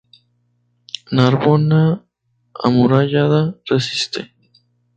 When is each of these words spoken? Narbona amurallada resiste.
Narbona 1.15 1.79
amurallada 2.65 3.41
resiste. 3.69 4.21